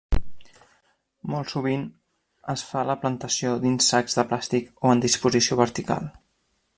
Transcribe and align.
Molt 1.33 1.51
sovint 1.51 1.83
es 2.55 2.63
fa 2.69 2.85
la 2.91 2.97
plantació 3.03 3.53
dins 3.67 3.91
sacs 3.95 4.19
de 4.21 4.29
plàstic 4.33 4.73
o 4.89 4.95
en 4.97 5.05
disposició 5.07 5.63
vertical. 5.65 6.13